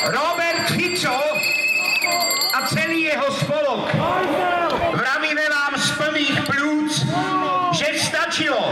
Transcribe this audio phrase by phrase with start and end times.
[0.00, 1.20] Robert Fico
[2.56, 3.84] a celý jeho spolok.
[4.96, 6.92] Vravíme vám z plných plúc,
[7.76, 8.64] že stačilo.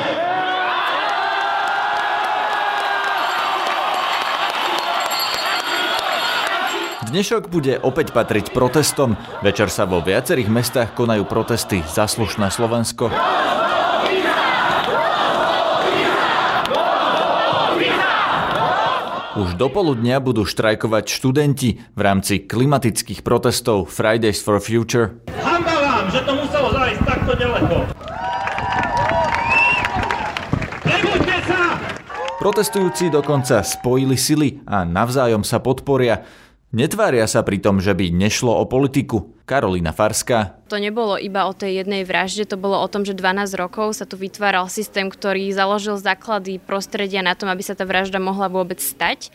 [7.12, 9.16] Dnešok bude opäť patriť protestom.
[9.45, 13.12] Večer sa vo viacerých mestách konajú protesty za slušné Slovensko.
[19.39, 25.22] Už do poludnia budú štrajkovať študenti v rámci klimatických protestov Fridays for Future.
[25.39, 27.76] Hamba vám, že to muselo zájsť takto ďaleko.
[32.42, 36.27] Protestujúci dokonca spojili sily a navzájom sa podporia.
[36.69, 39.33] Netvária sa pri tom, že by nešlo o politiku.
[39.48, 40.61] Karolina Farská.
[40.69, 44.05] To nebolo iba o tej jednej vražde, to bolo o tom, že 12 rokov sa
[44.05, 48.77] tu vytváral systém, ktorý založil základy prostredia na tom, aby sa tá vražda mohla vôbec
[48.77, 49.33] stať.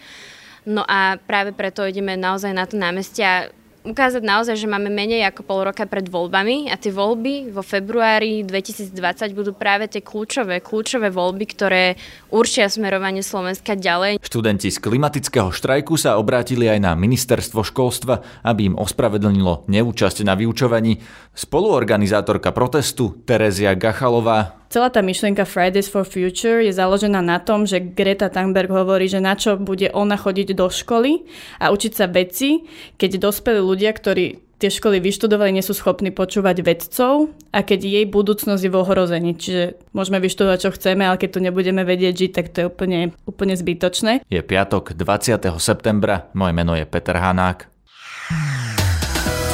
[0.69, 3.49] No a práve preto ideme naozaj na to námestia
[3.83, 8.47] ukázať naozaj, že máme menej ako pol roka pred voľbami a tie voľby vo februári
[8.47, 8.95] 2020
[9.35, 11.83] budú práve tie kľúčové, kľúčové voľby, ktoré
[12.31, 14.23] určia smerovanie Slovenska ďalej.
[14.23, 20.39] Študenti z klimatického štrajku sa obrátili aj na ministerstvo školstva, aby im ospravedlnilo neúčasť na
[20.39, 21.03] vyučovaní.
[21.35, 27.77] Spoluorganizátorka protestu Terezia Gachalová Celá tá myšlienka Fridays for Future je založená na tom, že
[27.77, 31.29] Greta Thunberg hovorí, že na čo bude ona chodiť do školy
[31.61, 32.65] a učiť sa veci,
[32.97, 38.05] keď dospelí ľudia, ktorí tie školy vyštudovali, nie sú schopní počúvať vedcov a keď jej
[38.07, 39.35] budúcnosť je v ohrození.
[39.35, 43.11] Čiže môžeme vyštudovať, čo chceme, ale keď tu nebudeme vedieť žiť, tak to je úplne,
[43.27, 44.23] úplne zbytočné.
[44.31, 45.35] Je piatok 20.
[45.59, 47.67] septembra, moje meno je Peter Hanák.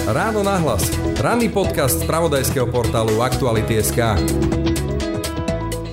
[0.09, 0.89] Ráno nahlas.
[1.21, 4.17] Ranný podcast z pravodajského portálu Aktuality.sk.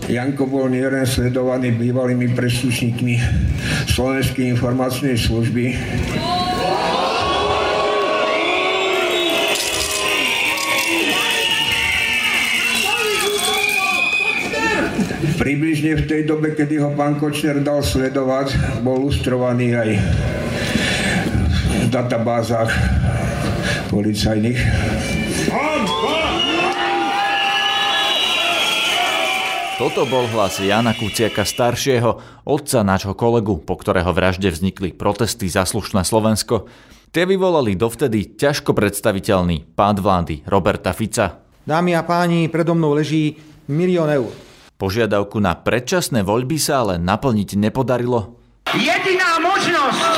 [0.06, 3.14] Janko bol nielen sledovaný bývalými príslušníkmi
[3.90, 5.64] Slovenskej informačnej služby,
[15.46, 19.90] Približne v tej dobe, kedy ho pán Kočner dal sledovať, bol lustrovaný aj
[21.70, 22.66] v databázach
[23.86, 24.58] policajných.
[29.78, 35.62] Toto bol hlas Jana Kuciaka staršieho, otca nášho kolegu, po ktorého vražde vznikli protesty za
[35.62, 36.66] slušné Slovensko.
[37.14, 41.38] Tie vyvolali dovtedy ťažko predstaviteľný pád vlády Roberta Fica.
[41.62, 43.38] Dámy a páni, predo mnou leží
[43.70, 44.46] milión eur.
[44.76, 48.36] Požiadavku na predčasné voľby sa ale naplniť nepodarilo.
[48.76, 50.12] Jediná možnosť,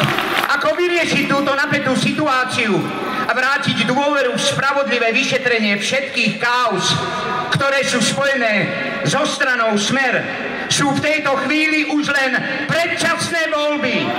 [0.51, 2.75] ako vyriešiť túto napätú situáciu
[3.29, 6.91] a vrátiť dôveru v spravodlivé vyšetrenie všetkých kauz,
[7.55, 8.55] ktoré sú spojené
[9.07, 10.27] so stranou Smer,
[10.67, 12.35] sú v tejto chvíli už len
[12.67, 14.11] predčasné voľby.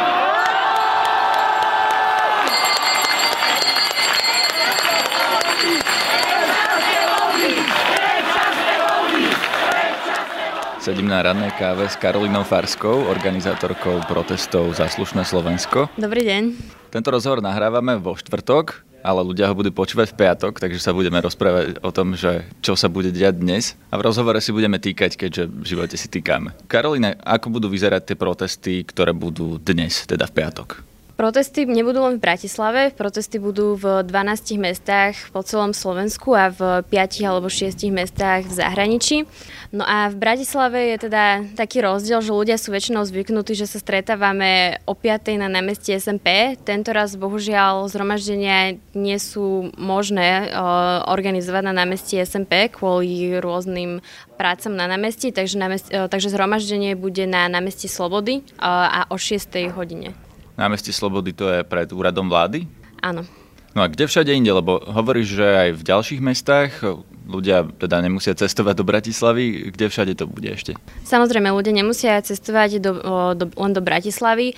[10.89, 15.85] Sedím na rannej káve s Karolinou Farskou, organizátorkou protestov za slušné Slovensko.
[15.93, 16.57] Dobrý deň.
[16.89, 21.21] Tento rozhovor nahrávame vo štvrtok, ale ľudia ho budú počúvať v piatok, takže sa budeme
[21.21, 23.77] rozprávať o tom, že čo sa bude diať dnes.
[23.93, 26.57] A v rozhovore si budeme týkať, keďže v živote si týkame.
[26.65, 30.88] Karolina, ako budú vyzerať tie protesty, ktoré budú dnes, teda v piatok?
[31.19, 36.79] Protesty nebudú len v Bratislave, protesty budú v 12 mestách po celom Slovensku a v
[36.87, 39.27] 5 alebo 6 mestách v zahraničí.
[39.75, 43.83] No a v Bratislave je teda taký rozdiel, že ľudia sú väčšinou zvyknutí, že sa
[43.83, 46.55] stretávame o 5 na námestí SMP.
[46.63, 53.99] Tento raz bohužiaľ zhromaždenia nie sú možné uh, organizovať na námestí SMP kvôli rôznym
[54.39, 59.19] prácam na námestí, takže, námestí, uh, takže zhromaždenie bude na námestí Slobody uh, a o
[59.19, 60.28] 6 hodine.
[60.59, 62.67] Námestie Slobody to je pred úradom vlády?
[62.99, 63.23] Áno.
[63.71, 64.51] No a kde všade inde?
[64.51, 66.83] Lebo hovoríš, že aj v ďalších mestách
[67.29, 69.69] ľudia teda nemusia cestovať do Bratislavy.
[69.69, 70.73] Kde všade to bude ešte?
[71.05, 72.91] Samozrejme, ľudia nemusia cestovať do,
[73.37, 74.57] do, len do Bratislavy.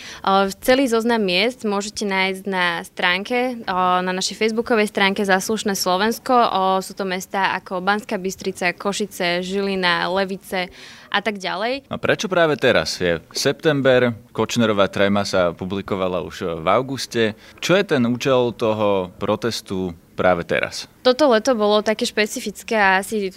[0.64, 6.34] Celý zoznam miest môžete nájsť na stránke, na našej facebookovej stránke Zaslušné Slovensko.
[6.80, 10.72] Sú to mesta ako Banská Bystrica, Košice, Žilina, Levice,
[11.12, 11.92] a tak ďalej.
[11.92, 12.96] A prečo práve teraz?
[12.96, 17.36] Je september, Kočnerová tréma sa publikovala už v auguste.
[17.60, 20.92] Čo je ten účel toho protestu práve teraz?
[21.02, 23.32] Toto leto bolo také špecifické a asi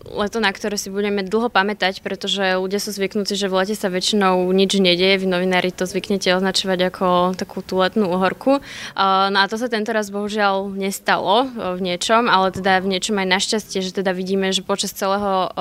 [0.00, 3.92] leto, na ktoré si budeme dlho pamätať, pretože ľudia sú zvyknutí, že v lete sa
[3.92, 5.20] väčšinou nič nedieje.
[5.20, 7.06] Vy novinári to zvyknete označovať ako
[7.36, 8.64] takú tú letnú uhorku.
[8.96, 13.28] No a to sa tento raz bohužiaľ nestalo v niečom, ale teda v niečom aj
[13.28, 15.52] našťastie, že teda vidíme, že počas celého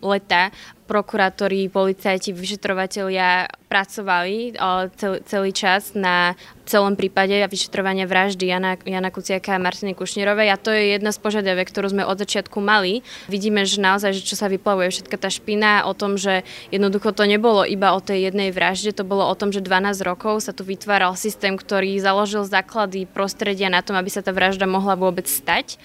[0.00, 0.56] leta
[0.92, 4.60] prokurátori, policajti, vyšetrovatelia pracovali
[5.00, 6.36] celý, celý čas na
[6.68, 11.18] celom prípade vyšetrovania vraždy Jana, Jana Kuciaka a Martiny Kušnírovej a to je jedna z
[11.24, 13.00] požiadaviek, ktorú sme od začiatku mali.
[13.32, 17.24] Vidíme, že naozaj, že čo sa vyplavuje všetka tá špina o tom, že jednoducho to
[17.24, 20.60] nebolo iba o tej jednej vražde, to bolo o tom, že 12 rokov sa tu
[20.60, 25.80] vytváral systém, ktorý založil základy prostredia na tom, aby sa tá vražda mohla vôbec stať.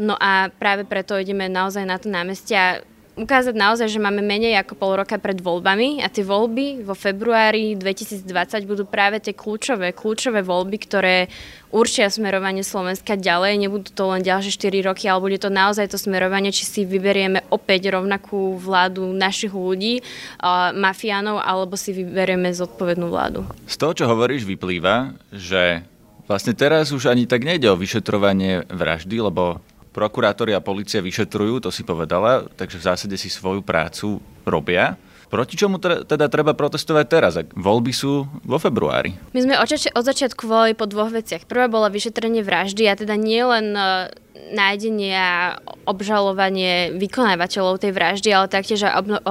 [0.00, 2.82] No a práve preto ideme naozaj na to námestia
[3.22, 7.78] ukázať naozaj, že máme menej ako pol roka pred voľbami a tie voľby vo februári
[7.78, 8.26] 2020
[8.66, 11.30] budú práve tie kľúčové, kľúčové voľby, ktoré
[11.72, 13.56] určia smerovanie Slovenska ďalej.
[13.62, 17.48] Nebudú to len ďalšie 4 roky, ale bude to naozaj to smerovanie, či si vyberieme
[17.48, 20.04] opäť rovnakú vládu našich ľudí,
[20.76, 23.48] mafiánov, alebo si vyberieme zodpovednú vládu.
[23.64, 25.80] Z toho, čo hovoríš, vyplýva, že
[26.28, 31.70] vlastne teraz už ani tak nejde o vyšetrovanie vraždy, lebo prokurátori a policia vyšetrujú, to
[31.70, 34.18] si povedala, takže v zásade si svoju prácu
[34.48, 34.96] robia.
[35.32, 39.16] Proti čomu teda treba protestovať teraz, ak voľby sú vo februári?
[39.32, 39.54] My sme
[39.96, 41.48] od začiatku volali po dvoch veciach.
[41.48, 44.12] Prvá bola vyšetrenie vraždy a teda nie len e,
[44.50, 49.22] nájdenie a obžalovanie vykonávateľov tej vraždy, ale taktiež aj ob-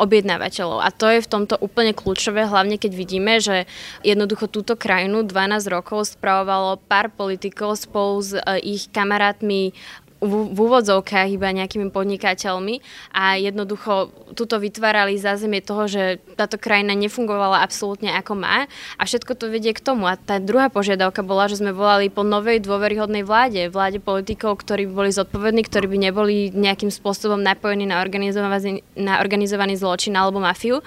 [0.00, 0.80] objednávateľov.
[0.80, 3.68] A to je v tomto úplne kľúčové, hlavne keď vidíme, že
[4.00, 9.76] jednoducho túto krajinu 12 rokov spravovalo pár politikov spolu s e, ich kamarátmi
[10.16, 12.80] v úvodzovkách iba nejakými podnikateľmi
[13.12, 16.02] a jednoducho tuto vytvárali zázemie toho, že
[16.40, 18.64] táto krajina nefungovala absolútne ako má
[18.96, 20.08] a všetko to vedie k tomu.
[20.08, 24.88] A tá druhá požiadavka bola, že sme volali po novej dôveryhodnej vláde, vláde politikov, ktorí
[24.88, 30.40] by boli zodpovední, ktorí by neboli nejakým spôsobom napojení na organizovaný, na organizovaný zločin alebo
[30.40, 30.80] mafiu.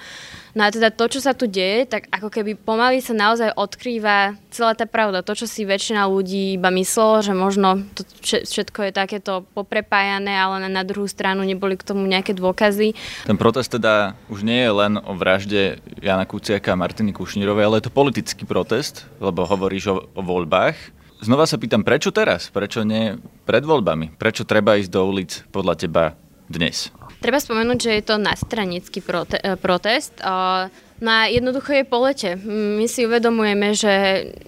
[0.54, 4.34] No a teda to, čo sa tu deje, tak ako keby pomaly sa naozaj odkrýva
[4.50, 5.22] celá tá pravda.
[5.22, 10.66] To, čo si väčšina ľudí iba myslelo, že možno to všetko je takéto poprepájané, ale
[10.66, 12.98] na druhú stranu neboli k tomu nejaké dôkazy.
[13.26, 17.78] Ten protest teda už nie je len o vražde Jana Kuciaka a Martiny Kušnírovej, ale
[17.78, 20.74] je to politický protest, lebo hovoríš o, o voľbách.
[21.20, 22.48] Znova sa pýtam, prečo teraz?
[22.48, 24.16] Prečo nie pred voľbami?
[24.16, 26.04] Prečo treba ísť do ulic podľa teba
[26.48, 26.88] dnes?
[27.20, 30.16] Treba spomenúť, že je to nastranický prote- e, protest.
[31.00, 32.36] No a jednoducho je po lete.
[32.44, 33.92] My si uvedomujeme, že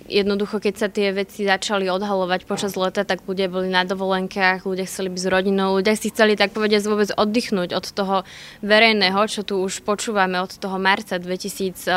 [0.04, 4.84] jednoducho, keď sa tie veci začali odhalovať počas leta, tak ľudia boli na dovolenkách, ľudia
[4.84, 8.16] chceli byť s rodinou, ľudia si chceli tak povedať vôbec oddychnúť od toho
[8.60, 11.88] verejného, čo tu už počúvame od toho marca 2000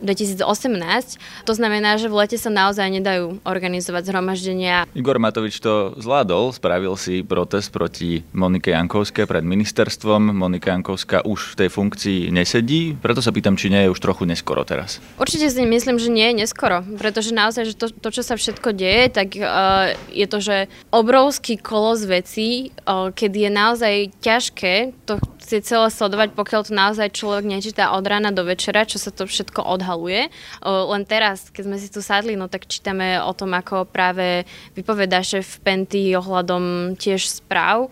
[0.00, 1.46] 2018.
[1.46, 4.88] To znamená, že v lete sa naozaj nedajú organizovať zhromaždenia.
[4.96, 10.32] Igor Matovič to zvládol, spravil si protest proti Monike Jankovskej pred ministerstvom.
[10.34, 14.24] Monika Jankovská už v tej funkcii nesedí, preto sa pýtam, či nie je už trochu
[14.26, 14.98] neskoro teraz.
[15.20, 18.72] Určite si myslím, že nie je neskoro, pretože naozaj, že to, to čo sa všetko
[18.74, 20.56] deje, tak uh, je to, že
[20.90, 23.94] obrovský kolos vecí, uh, kedy je naozaj
[24.24, 24.74] ťažké
[25.04, 25.20] to
[25.50, 29.26] si celé sledovať, pokiaľ to naozaj človek nečíta od rána do večera, čo sa to
[29.26, 30.30] všetko odhaluje.
[30.62, 34.46] Len teraz, keď sme si tu sadli, no tak čítame o tom, ako práve
[34.78, 37.90] vypoveda šéf Penty ohľadom tiež správ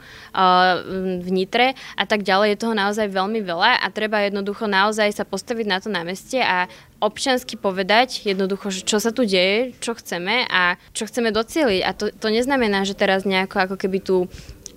[1.18, 2.54] v Nitre a tak ďalej.
[2.54, 6.70] Je toho naozaj veľmi veľa a treba jednoducho naozaj sa postaviť na to námestie a
[7.02, 11.80] občiansky povedať jednoducho, čo sa tu deje, čo chceme a čo chceme docieliť.
[11.82, 14.16] A to, to neznamená, že teraz nejako ako keby tu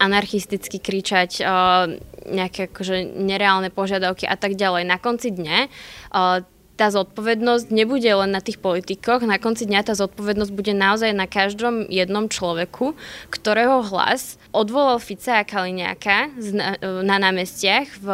[0.01, 1.93] anarchisticky kričať uh,
[2.27, 4.83] nejaké akože nereálne požiadavky a tak ďalej.
[4.85, 6.41] Na konci dňa uh,
[6.81, 11.29] tá zodpovednosť nebude len na tých politikoch, na konci dňa tá zodpovednosť bude naozaj na
[11.29, 12.97] každom jednom človeku,
[13.29, 18.07] ktorého hlas odvolal Fica a Kaliňáka na, na námestiach v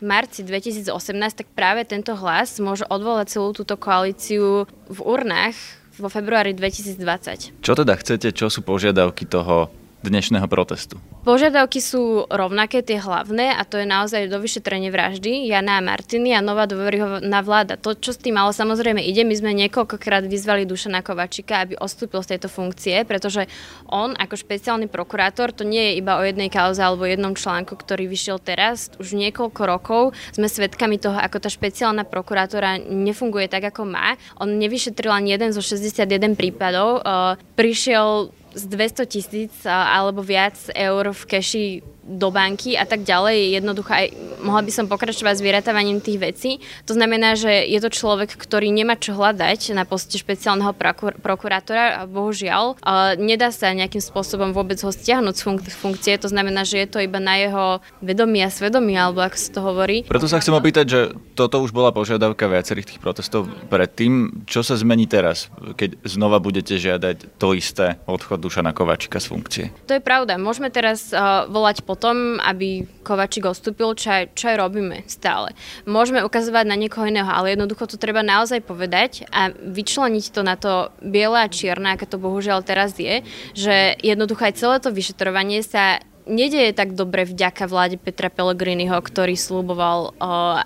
[0.00, 0.88] marci 2018,
[1.44, 5.56] tak práve tento hlas môže odvolať celú túto koalíciu v urnách
[6.00, 7.60] vo februári 2020.
[7.60, 9.68] Čo teda chcete, čo sú požiadavky toho
[10.08, 10.96] dnešného protestu?
[11.26, 16.32] Požiadavky sú rovnaké, tie hlavné, a to je naozaj do vyšetrenie vraždy Jana a Martiny
[16.32, 17.74] a nová dôveryhodná vláda.
[17.74, 22.22] To, čo s tým ale samozrejme ide, my sme niekoľkokrát vyzvali Dušana Kovačika, aby ostúpil
[22.22, 23.50] z tejto funkcie, pretože
[23.90, 28.06] on ako špeciálny prokurátor, to nie je iba o jednej kauze alebo jednom článku, ktorý
[28.06, 28.94] vyšiel teraz.
[29.02, 34.14] Už niekoľko rokov sme svedkami toho, ako tá špeciálna prokurátora nefunguje tak, ako má.
[34.38, 37.02] On nevyšetril ani jeden zo 61 prípadov.
[37.02, 41.66] Uh, prišiel z 200 tisíc alebo viac eur v keši
[42.06, 43.58] do banky a tak ďalej.
[43.58, 44.06] Jednoducho aj
[44.46, 46.50] mohla by som pokračovať s vyratávaním tých vecí.
[46.86, 51.98] To znamená, že je to človek, ktorý nemá čo hľadať na poste špeciálneho prokur- prokurátora
[51.98, 56.14] a bohužiaľ uh, nedá sa nejakým spôsobom vôbec ho stiahnuť z funk- funkcie.
[56.22, 57.66] To znamená, že je to iba na jeho
[57.98, 60.06] vedomí a svedomí, alebo ako sa to hovorí.
[60.06, 61.00] Preto sa chcem opýtať, že
[61.34, 64.46] toto už bola požiadavka viacerých tých protestov predtým.
[64.46, 69.64] Čo sa zmení teraz, keď znova budete žiadať to isté odchod Dušana Kovačika z funkcie?
[69.90, 70.38] To je pravda.
[70.38, 75.56] Môžeme teraz uh, volať po potom, aby Kovačík odstúpil, čo aj, čo aj robíme stále.
[75.88, 80.60] Môžeme ukazovať na niekoho iného, ale jednoducho to treba naozaj povedať a vyčleniť to na
[80.60, 83.24] to biele a čierne, aké to bohužiaľ teraz je,
[83.56, 89.38] že jednoducho aj celé to vyšetrovanie sa nedeje tak dobre vďaka vláde Petra Pellegriniho, ktorý
[89.38, 90.12] slúboval,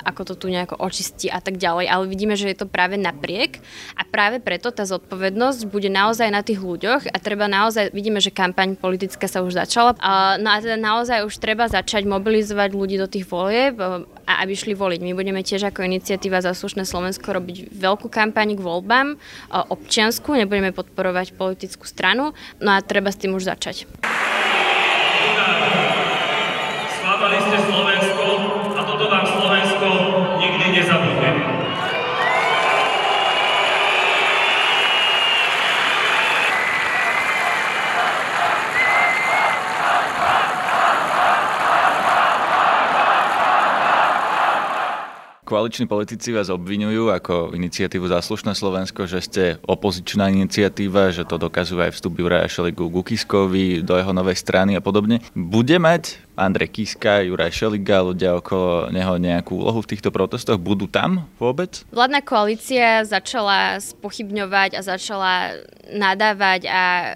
[0.03, 1.87] ako to tu nejako očistí a tak ďalej.
[1.87, 3.61] Ale vidíme, že je to práve napriek
[3.95, 8.33] a práve preto tá zodpovednosť bude naozaj na tých ľuďoch a treba naozaj, vidíme, že
[8.33, 9.95] kampaň politická sa už začala.
[10.41, 14.73] No a teda naozaj už treba začať mobilizovať ľudí do tých volieb a aby šli
[14.73, 15.01] voliť.
[15.05, 19.21] My budeme tiež ako iniciatíva za slušné Slovensko robiť veľkú kampaň k voľbám,
[19.53, 23.85] občiansku, nebudeme podporovať politickú stranu, no a treba s tým už začať.
[45.51, 51.91] Koaliční politici vás obvinujú ako iniciatívu Záslušné Slovensko, že ste opozičná iniciatíva, že to dokazujú
[51.91, 55.19] aj vstup Juraja Šeligu Gukiskovi do jeho novej strany a podobne.
[55.35, 60.57] Bude mať Andrej Kiska, Juraj Šeliga, ľudia okolo neho nejakú úlohu v týchto protestoch?
[60.57, 61.83] Budú tam vôbec?
[61.91, 65.33] Vládna koalícia začala spochybňovať a začala
[65.91, 67.13] nadávať a e,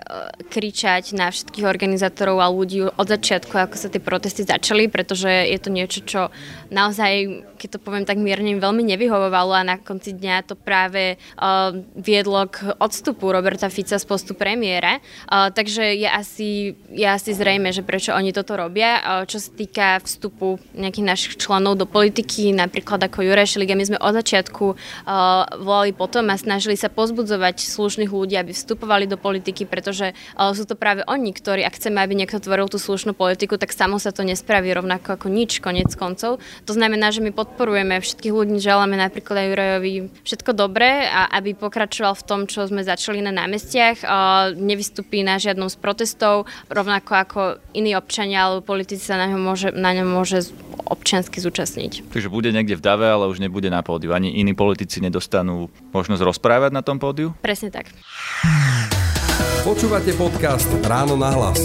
[0.50, 5.58] kričať na všetkých organizátorov a ľudí od začiatku, ako sa tie protesty začali, pretože je
[5.62, 6.20] to niečo, čo
[6.74, 11.70] naozaj, keď to poviem tak mierne, veľmi nevyhovovalo a na konci dňa to práve uh,
[11.94, 14.98] viedlo k odstupu Roberta Fica z postu premiéra.
[15.30, 16.50] Uh, takže je asi,
[16.90, 19.13] je asi zrejme, že prečo oni toto robia.
[19.22, 23.98] Čo sa týka vstupu nejakých našich členov do politiky, napríklad ako Juraj Šeliga, my sme
[24.02, 24.76] od začiatku uh,
[25.62, 30.66] volali potom a snažili sa pozbudzovať slušných ľudí, aby vstupovali do politiky, pretože uh, sú
[30.66, 34.10] to práve oni, ktorí, ak chceme, aby niekto tvoril tú slušnú politiku, tak samo sa
[34.10, 36.40] to nespraví rovnako ako nič, konec koncov.
[36.64, 39.92] To znamená, že my podporujeme všetkých ľudí, želáme napríklad aj Jurajovi
[40.24, 45.36] všetko dobré a aby pokračoval v tom, čo sme začali na námestiach, uh, nevystupí na
[45.36, 47.40] žiadnom z protestov, rovnako ako
[47.74, 50.50] iní občania alebo politici sa na ňom môže, na ňom môže
[50.84, 52.12] občiansky zúčastniť.
[52.12, 54.12] Takže bude niekde v dave, ale už nebude na pódiu.
[54.12, 57.32] Ani iní politici nedostanú možnosť rozprávať na tom pódiu?
[57.40, 57.90] Presne tak.
[59.64, 61.56] Počúvate podcast Ráno na hlas.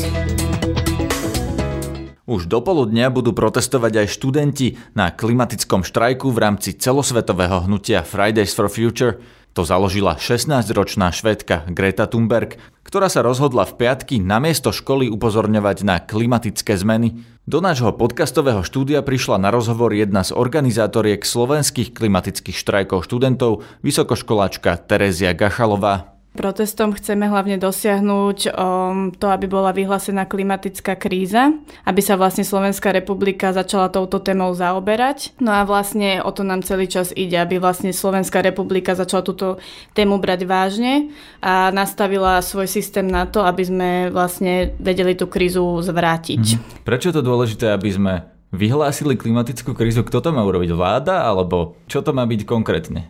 [2.30, 8.54] Už do poludnia budú protestovať aj študenti na klimatickom štrajku v rámci celosvetového hnutia Fridays
[8.54, 9.18] for Future.
[9.58, 15.78] To založila 16-ročná švedka Greta Thunberg, ktorá sa rozhodla v piatky na miesto školy upozorňovať
[15.86, 17.26] na klimatické zmeny.
[17.50, 24.78] Do nášho podcastového štúdia prišla na rozhovor jedna z organizátoriek slovenských klimatických štrajkov študentov, vysokoškoláčka
[24.86, 26.19] Terezia Gachalová.
[26.30, 31.58] Protestom chceme hlavne dosiahnuť um, to, aby bola vyhlásená klimatická kríza,
[31.90, 35.34] aby sa vlastne Slovenská republika začala touto témou zaoberať.
[35.42, 39.58] No a vlastne o to nám celý čas ide, aby vlastne Slovenská republika začala túto
[39.98, 41.10] tému brať vážne
[41.42, 46.44] a nastavila svoj systém na to, aby sme vlastne vedeli tú krízu zvrátiť.
[46.46, 46.86] Mhm.
[46.86, 48.14] Prečo je to dôležité, aby sme
[48.54, 50.06] vyhlásili klimatickú krízu?
[50.06, 50.74] Kto to má urobiť?
[50.74, 51.26] Vláda?
[51.26, 53.10] Alebo čo to má byť konkrétne?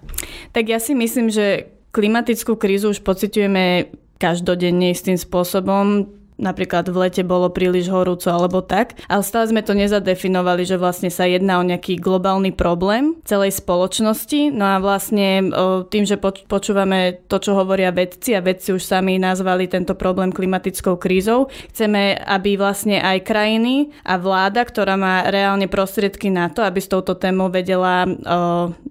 [0.52, 7.22] Tak ja si myslím, že Klimatickú krízu už pociťujeme každodenne istým spôsobom napríklad v lete
[7.22, 11.68] bolo príliš horúco alebo tak, ale stále sme to nezadefinovali, že vlastne sa jedná o
[11.68, 14.56] nejaký globálny problém celej spoločnosti.
[14.56, 15.52] No a vlastne
[15.92, 16.16] tým, že
[16.48, 22.16] počúvame to, čo hovoria vedci a vedci už sami nazvali tento problém klimatickou krízou, chceme,
[22.16, 27.20] aby vlastne aj krajiny a vláda, ktorá má reálne prostriedky na to, aby s touto
[27.20, 28.08] témou vedela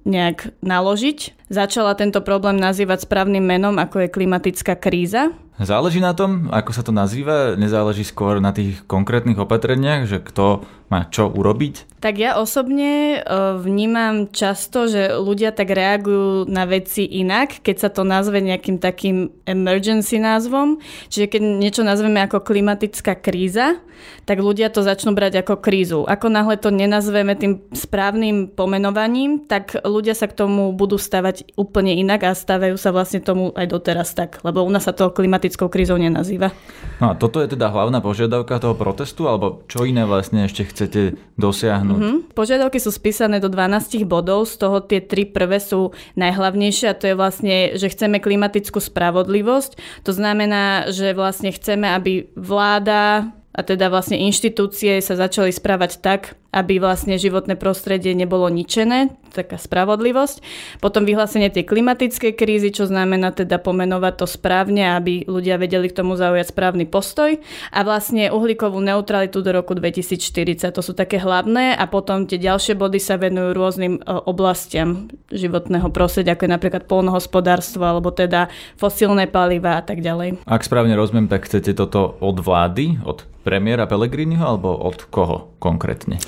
[0.04, 6.46] nejak naložiť, začala tento problém nazývať správnym menom, ako je klimatická kríza Záleží na tom,
[6.54, 11.98] ako sa to nazýva, nezáleží skôr na tých konkrétnych opatreniach, že kto má čo urobiť?
[11.98, 13.26] Tak ja osobne e,
[13.58, 19.34] vnímam často, že ľudia tak reagujú na veci inak, keď sa to nazve nejakým takým
[19.50, 20.78] emergency názvom.
[21.10, 23.82] Čiže keď niečo nazveme ako klimatická kríza,
[24.24, 26.06] tak ľudia to začnú brať ako krízu.
[26.06, 31.94] Ako náhle to nenazveme tým správnym pomenovaním, tak ľudia sa k tomu budú stavať úplne
[31.94, 35.68] inak a stavajú sa vlastne tomu aj doteraz tak, lebo u nás sa to klimatickou
[35.68, 36.54] krízou nenazýva.
[37.02, 41.00] No a toto je teda hlavná požiadavka toho protestu, alebo čo iné vlastne ešte chcete
[41.38, 42.00] dosiahnuť?
[42.00, 42.18] Mm-hmm.
[42.34, 47.10] Požiadavky sú spísané do 12 bodov, z toho tie tri prvé sú najhlavnejšie a to
[47.10, 50.04] je vlastne, že chceme klimatickú spravodlivosť.
[50.06, 56.38] To znamená, že vlastne chceme, aby vláda a teda vlastne inštitúcie sa začali správať tak,
[56.48, 60.40] aby vlastne životné prostredie nebolo ničené, taká spravodlivosť.
[60.80, 66.00] Potom vyhlásenie tej klimatickej krízy, čo znamená teda pomenovať to správne, aby ľudia vedeli k
[66.00, 67.36] tomu zaujať správny postoj.
[67.68, 70.72] A vlastne uhlíkovú neutralitu do roku 2040.
[70.72, 75.92] To sú také hlavné a potom tie ďalšie body sa venujú rôznym e, oblastiam životného
[75.92, 78.48] prostredia, ako je napríklad polnohospodárstvo alebo teda
[78.80, 80.40] fosílne paliva a tak ďalej.
[80.48, 86.20] Ak správne rozumiem, tak chcete toto od vlády, od premiéra Pellegriniho alebo od koho konkrétne?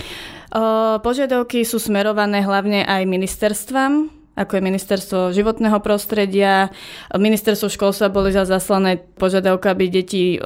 [1.00, 6.74] Požiadavky sú smerované hlavne aj ministerstvám, ako je ministerstvo životného prostredia.
[7.14, 10.42] Ministerstvo školstva boli za zaslané požiadavky, aby deti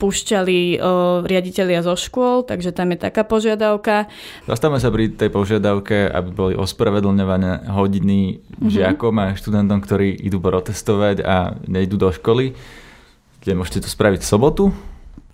[0.00, 0.80] púšťali
[1.28, 4.08] riaditeľia zo škôl, takže tam je taká požiadavka.
[4.48, 8.72] Zastavme sa pri tej požiadavke, aby boli ospravedlňované hodiny mm-hmm.
[8.72, 12.56] žiakom a študentom, ktorí idú protestovať a nejdú do školy.
[13.44, 14.64] Kde môžete to spraviť v sobotu?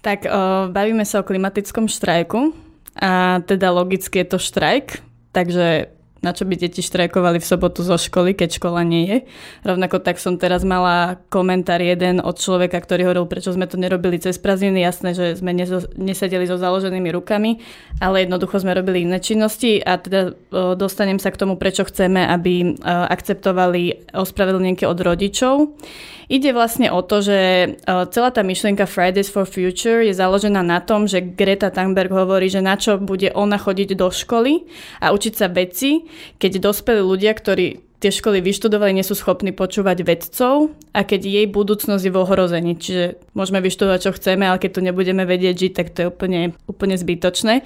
[0.02, 0.30] Tak o,
[0.74, 2.65] bavíme sa o klimatickom štrajku
[2.96, 5.04] a teda logicky je to štrajk,
[5.36, 5.92] takže
[6.24, 9.18] na čo by deti štrajkovali v sobotu zo školy, keď škola nie je.
[9.62, 14.18] Rovnako tak som teraz mala komentár jeden od človeka, ktorý hovoril, prečo sme to nerobili
[14.18, 14.82] cez prázdniny.
[14.82, 15.54] Jasné, že sme
[15.94, 17.62] nesedeli so založenými rukami,
[18.02, 20.34] ale jednoducho sme robili iné činnosti a teda
[20.74, 25.78] dostanem sa k tomu, prečo chceme, aby akceptovali ospravedlnenky od rodičov.
[26.26, 30.82] Ide vlastne o to, že e, celá tá myšlienka Fridays for Future je založená na
[30.82, 34.66] tom, že Greta Thunberg hovorí, že na čo bude ona chodiť do školy
[34.98, 36.02] a učiť sa veci,
[36.42, 41.46] keď dospelí ľudia, ktorí tie školy vyštudovali, nie sú schopní počúvať vedcov a keď jej
[41.48, 42.76] budúcnosť je v ohrození.
[42.76, 46.52] Čiže môžeme vyštudovať, čo chceme, ale keď tu nebudeme vedieť žiť, tak to je úplne,
[46.68, 47.64] úplne zbytočné.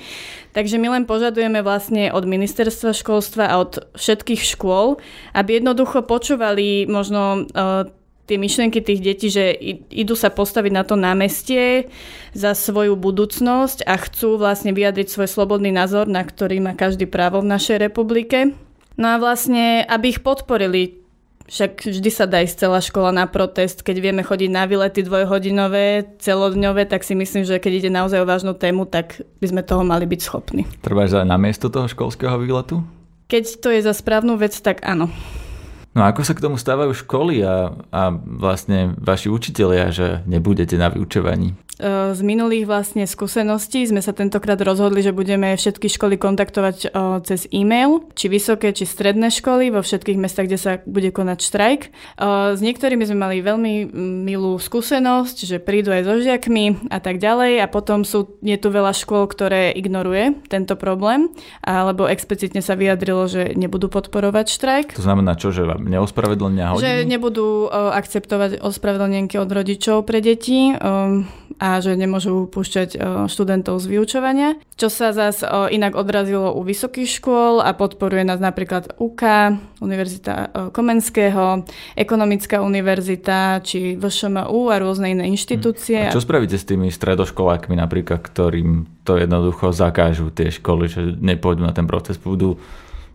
[0.54, 5.02] Takže my len požadujeme vlastne od ministerstva školstva a od všetkých škôl,
[5.34, 7.90] aby jednoducho počúvali možno uh,
[8.26, 9.50] tie myšlienky tých detí, že
[9.90, 11.90] idú sa postaviť na to námestie
[12.30, 17.42] za svoju budúcnosť a chcú vlastne vyjadriť svoj slobodný názor, na ktorý má každý právo
[17.42, 18.54] v našej republike.
[18.94, 21.00] No a vlastne, aby ich podporili,
[21.50, 26.14] však vždy sa dá ísť celá škola na protest, keď vieme chodiť na výlety dvojhodinové,
[26.22, 29.82] celodňové, tak si myslím, že keď ide naozaj o vážnu tému, tak by sme toho
[29.82, 30.62] mali byť schopní.
[30.78, 32.86] Treba aj na miesto toho školského výletu?
[33.26, 35.10] Keď to je za správnu vec, tak áno.
[35.90, 40.86] No ako sa k tomu stávajú školy a, a vlastne vaši učitelia, že nebudete na
[40.86, 41.58] vyučovaní?
[41.80, 46.90] Eh, z minulých vlastne skúseností sme sa tentokrát rozhodli, že budeme všetky školy kontaktovať eh,
[47.24, 51.80] cez e-mail, či vysoké, či stredné školy vo všetkých mestách, kde sa bude konať štrajk.
[51.88, 57.00] Eh, s niektorými sme mali veľmi mm, milú skúsenosť, že prídu aj so žiakmi a
[57.00, 61.32] tak ďalej a potom sú, je tu veľa škôl, ktoré ignoruje tento problém,
[61.64, 64.88] alebo explicitne sa vyjadrilo, že nebudú podporovať štrajk.
[65.00, 66.84] To znamená čo, že vám neospravedlnia hodiny?
[66.84, 70.76] Že nebudú akceptovať ospravedlnenky od rodičov pre deti
[71.60, 72.98] a že nemôžu púšťať
[73.30, 74.58] študentov z vyučovania.
[74.74, 79.22] Čo sa zase inak odrazilo u vysokých škôl a podporuje nás napríklad UK,
[79.78, 81.62] Univerzita Komenského,
[81.94, 86.08] Ekonomická univerzita či VŠMU a rôzne iné inštitúcie.
[86.08, 91.62] A čo spravíte s tými stredoškolákmi napríklad, ktorým to jednoducho zakážu tie školy, že nepôjdu
[91.62, 92.56] na ten proces, budú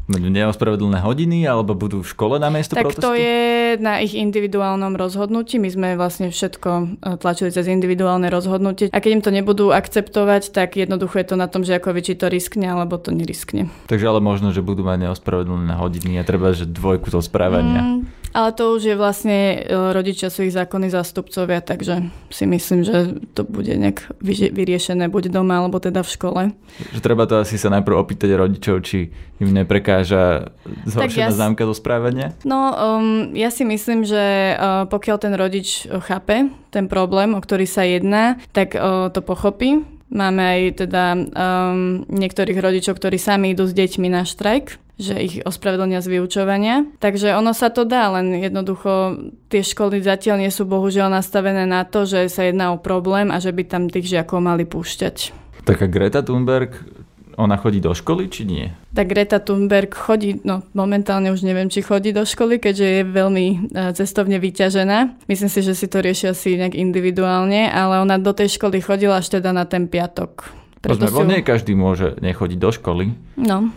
[0.07, 3.09] neospravedlné hodiny alebo budú v škole na miesto tak protestu?
[3.09, 5.57] to je na ich individuálnom rozhodnutí.
[5.57, 6.85] My sme vlastne všetko e,
[7.17, 8.93] tlačili cez individuálne rozhodnutie.
[8.93, 12.13] A keď im to nebudú akceptovať, tak jednoducho je to na tom, že ako či
[12.13, 13.73] to riskne alebo to neriskne.
[13.89, 17.81] Takže ale možno, že budú mať neospravedlné hodiny a treba, že dvojku to správania.
[17.81, 22.83] Mm, ale to už je vlastne e, rodičia sú ich zákonní zástupcovia, takže si myslím,
[22.83, 24.11] že to bude nejak
[24.51, 26.41] vyriešené buď doma, alebo teda v škole.
[26.91, 30.51] Že treba to asi sa najprv opýtať rodičov, či im neprekáža
[30.83, 32.35] zhoršená ja, známka zo správania?
[32.43, 37.63] No, um, ja si myslím, že uh, pokiaľ ten rodič chápe ten problém, o ktorý
[37.63, 39.87] sa jedná, tak uh, to pochopí.
[40.11, 45.35] Máme aj teda um, niektorých rodičov, ktorí sami idú s deťmi na štrajk, že ich
[45.43, 46.87] ospravedlnia z vyučovania.
[47.03, 49.19] Takže ono sa to dá, len jednoducho
[49.51, 53.43] tie školy zatiaľ nie sú bohužiaľ nastavené na to, že sa jedná o problém a
[53.43, 55.35] že by tam tých žiakov mali púšťať.
[55.67, 56.79] Taká Greta Thunberg,
[57.35, 58.71] ona chodí do školy, či nie?
[58.95, 63.45] Tak Greta Thunberg chodí, no momentálne už neviem, či chodí do školy, keďže je veľmi
[63.51, 63.55] e,
[63.91, 65.27] cestovne vyťažená.
[65.27, 69.19] Myslím si, že si to riešia si nejak individuálne, ale ona do tej školy chodila
[69.19, 70.47] až teda na ten piatok.
[70.79, 71.27] Preto si...
[71.27, 73.05] nie každý môže nechodiť do školy.
[73.41, 73.73] No,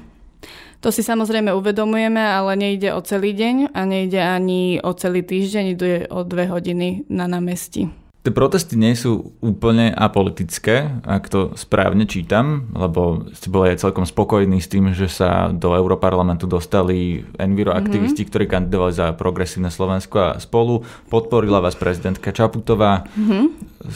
[0.78, 5.64] to si samozrejme uvedomujeme, ale nejde o celý deň a nejde ani o celý týždeň,
[5.74, 7.90] ide o dve hodiny na námestí.
[8.18, 14.04] Tie protesty nie sú úplne apolitické, ak to správne čítam, lebo ste boli aj celkom
[14.04, 18.30] spokojní s tým, že sa do Európarlamentu dostali enviroaktivisti, mm-hmm.
[18.34, 20.84] ktorí kandidovali za progresívne Slovensko a spolu.
[21.08, 23.06] Podporila vás prezidentka Čaputová.
[23.16, 23.44] Mm-hmm.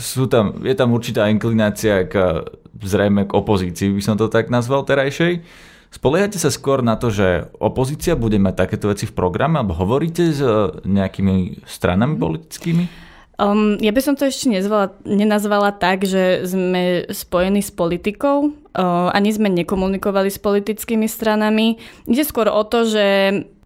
[0.01, 2.47] Sú tam, je tam určitá inklinácia k
[2.79, 5.45] zrejme k opozícii, by som to tak nazval terajšej.
[5.92, 10.33] Spoliehate sa skôr na to, že opozícia bude mať takéto veci v programe, alebo hovoríte
[10.33, 10.40] s
[10.88, 12.85] nejakými stranami politickými?
[13.37, 19.09] Um, ja by som to ešte nezvala, nenazvala tak, že sme spojení s politikou, uh,
[19.12, 21.76] ani sme nekomunikovali s politickými stranami.
[22.09, 23.05] Ide skôr o to, že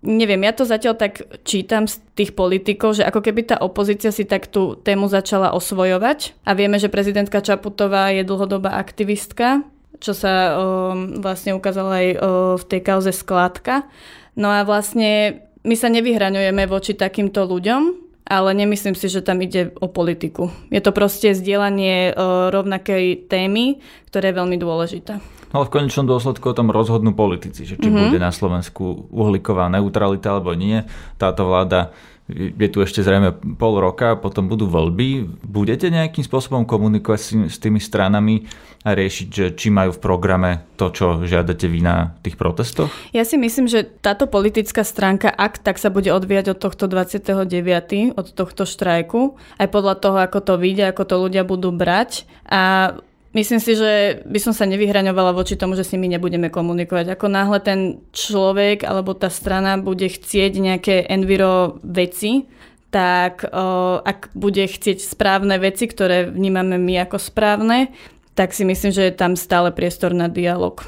[0.07, 4.23] neviem, ja to zatiaľ tak čítam z tých politikov, že ako keby tá opozícia si
[4.23, 9.67] tak tú tému začala osvojovať a vieme, že prezidentka Čaputová je dlhodobá aktivistka,
[10.01, 12.19] čo sa um, vlastne ukázalo aj um,
[12.57, 13.89] v tej kauze skladka.
[14.37, 17.83] No a vlastne my sa nevyhraňujeme voči takýmto ľuďom,
[18.27, 20.51] ale nemyslím si, že tam ide o politiku.
[20.69, 23.79] Je to proste zdieľanie uh, rovnakej témy,
[24.11, 25.23] ktorá je veľmi dôležitá.
[25.55, 28.03] No ale v konečnom dôsledku o tom rozhodnú politici, že či mm-hmm.
[28.11, 30.83] bude na Slovensku uhlíková neutralita alebo nie.
[31.17, 31.95] Táto vláda
[32.31, 35.31] je tu ešte zrejme pol roka, potom budú voľby.
[35.47, 38.51] Budete nejakým spôsobom komunikovať s tými stranami
[38.83, 42.91] a riešiť, že či majú v programe to, čo žiadate vy na tých protestoch?
[43.15, 48.15] Ja si myslím, že táto politická stránka, ak tak sa bude odvíjať od tohto 29.
[48.15, 52.27] od tohto štrajku, aj podľa toho, ako to vidia, ako to ľudia budú brať.
[52.47, 52.95] A
[53.37, 57.13] Myslím si, že by som sa nevyhraňovala voči tomu, že si my nebudeme komunikovať.
[57.13, 62.49] Ako náhle ten človek alebo tá strana bude chcieť nejaké enviro veci,
[62.89, 67.93] tak o, ak bude chcieť správne veci, ktoré vnímame my ako správne,
[68.33, 70.81] tak si myslím, že je tam stále priestor na dialog.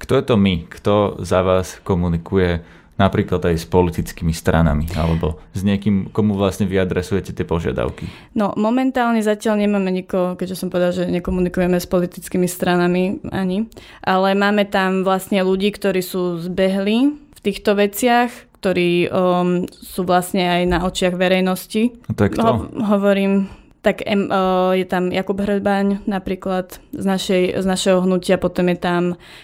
[0.00, 0.64] Kto je to my?
[0.64, 6.78] Kto za vás komunikuje napríklad aj s politickými stranami alebo s niekým, komu vlastne vy
[6.78, 8.06] adresujete tie požiadavky?
[8.38, 13.66] No momentálne zatiaľ nemáme nikoho, keďže som povedal, že nekomunikujeme s politickými stranami ani,
[14.06, 18.30] ale máme tam vlastne ľudí, ktorí sú zbehli v týchto veciach,
[18.62, 21.92] ktorí um, sú vlastne aj na očiach verejnosti.
[22.08, 22.40] A to je kto?
[22.40, 23.52] Ho- hovorím
[23.84, 29.02] tak uh, je tam Jakub Hrdbaň napríklad z, našej, z našeho hnutia, potom je tam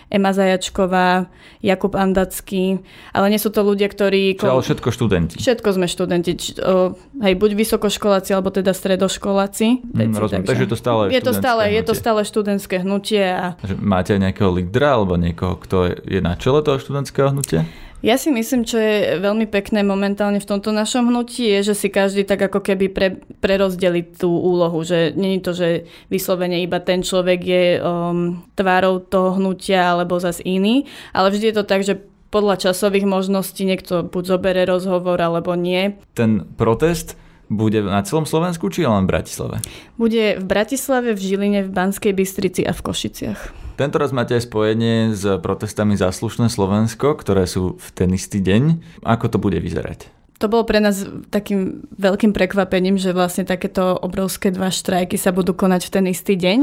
[0.08, 1.28] Ema Zajačková,
[1.60, 2.80] Jakub Andacký,
[3.12, 4.40] ale nie sú to ľudia, ktorí...
[4.40, 5.34] Čiže ale všetko študenti.
[5.36, 9.84] Všetko sme študenti, či, uh, hej, buď vysokoškoláci, alebo teda stredoškoláci.
[9.84, 11.76] Mm, rozumiem, takže, takže to stále je to stále, hnutie.
[11.76, 13.24] je to stále študentské hnutie.
[13.28, 13.60] A...
[13.76, 17.68] Máte aj nejakého lídra, alebo niekoho, kto je na čele toho študentského hnutia?
[18.00, 21.88] Ja si myslím, čo je veľmi pekné momentálne v tomto našom hnutí, je, že si
[21.92, 27.04] každý tak ako keby pre, prerozdeli tú úlohu, že není to, že vyslovene iba ten
[27.04, 32.00] človek je um, tvárou toho hnutia alebo zas iný, ale vždy je to tak, že
[32.32, 36.00] podľa časových možností niekto buď zobere rozhovor alebo nie.
[36.16, 39.60] Ten protest bude na celom Slovensku či len v Bratislave?
[39.98, 43.69] Bude v Bratislave, v Žiline, v Banskej Bystrici a v Košiciach.
[43.80, 48.76] Tento raz máte aj spojenie s protestami Zaslušné Slovensko, ktoré sú v ten istý deň.
[49.00, 50.19] Ako to bude vyzerať?
[50.40, 55.52] To bolo pre nás takým veľkým prekvapením, že vlastne takéto obrovské dva štrajky sa budú
[55.52, 56.58] konať v ten istý deň.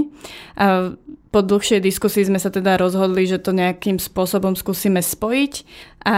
[0.58, 0.98] A
[1.30, 5.54] po dlhšej diskusii sme sa teda rozhodli, že to nejakým spôsobom skúsime spojiť
[6.08, 6.18] a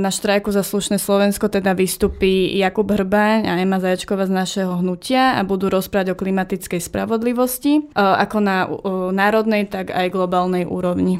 [0.00, 5.36] na štrajku za slušné Slovensko teda vystupí Jakub Hrbaň a Ema Zajačková z našeho hnutia
[5.36, 8.64] a budú rozprávať o klimatickej spravodlivosti ako na
[9.12, 11.18] národnej, tak aj globálnej úrovni.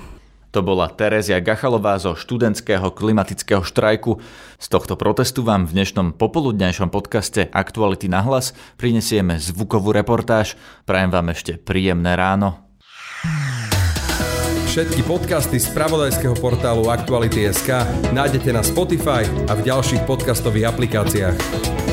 [0.54, 4.22] To bola Terezia Gachalová zo študentského klimatického štrajku.
[4.62, 10.54] Z tohto protestu vám v dnešnom popoludňajšom podcaste Aktuality na hlas prinesieme zvukovú reportáž.
[10.86, 12.70] Prajem vám ešte príjemné ráno.
[14.70, 17.74] Všetky podcasty z pravodajského portálu Aktuality.sk
[18.14, 21.84] nájdete na Spotify a v ďalších podcastových aplikáciách.